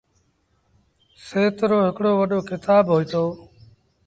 [1.27, 3.23] سهت روهڪڙو وڏو ڪتآب هوئيٚتو۔